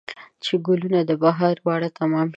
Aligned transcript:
چې 0.43 0.53
ګلونه 0.65 0.99
د 1.09 1.11
بهار 1.23 1.55
واړه 1.65 1.89
تمام 1.99 2.27
شي 2.29 2.29